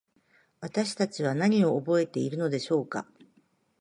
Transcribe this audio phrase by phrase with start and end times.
[0.61, 3.05] 私たちは何を覚えているのでしょうか。